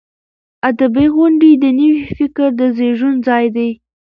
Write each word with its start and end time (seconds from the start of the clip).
ادبي 0.69 1.05
غونډې 1.15 1.51
د 1.63 1.65
نوي 1.79 2.01
فکر 2.17 2.47
د 2.59 2.61
زیږون 2.77 3.15
ځای 3.27 3.45
دی. 3.55 3.69